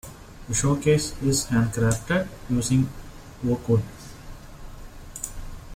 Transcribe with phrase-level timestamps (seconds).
[0.47, 2.89] The showcase is handcrafted using
[3.47, 3.83] oak wood.